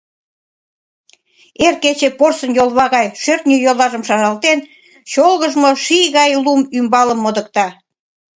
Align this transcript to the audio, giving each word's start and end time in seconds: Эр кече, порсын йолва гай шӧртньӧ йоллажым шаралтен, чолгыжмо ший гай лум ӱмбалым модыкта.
Эр 1.65 1.75
кече, 1.83 2.09
порсын 2.19 2.51
йолва 2.57 2.85
гай 2.95 3.07
шӧртньӧ 3.21 3.57
йоллажым 3.65 4.03
шаралтен, 4.07 4.59
чолгыжмо 5.11 5.69
ший 5.83 6.07
гай 6.17 6.31
лум 6.43 6.61
ӱмбалым 6.77 7.19
модыкта. 7.21 7.67